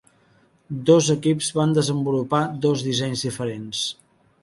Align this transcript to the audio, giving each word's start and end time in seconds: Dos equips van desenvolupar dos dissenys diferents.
Dos 0.91 1.09
equips 1.17 1.51
van 1.59 1.77
desenvolupar 1.81 2.43
dos 2.67 2.89
dissenys 2.91 3.29
diferents. 3.31 3.89